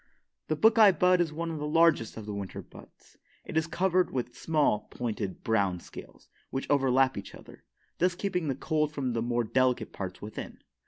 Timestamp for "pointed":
4.89-5.43